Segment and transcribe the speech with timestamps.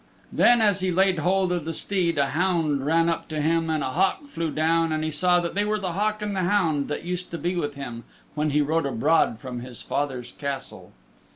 [0.33, 3.83] Then as he laid hold of the steed a hound ran up to him and
[3.83, 6.87] a hawk flew down and he saw that they were the hawk and the hound
[6.87, 10.91] that used to be with him when he rode abroad from his father's Castle.